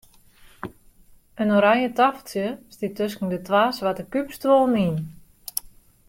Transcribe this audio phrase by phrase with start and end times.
[1.43, 4.95] In oranje taffeltsje stie tusken de twa swarte kúpstuollen yn.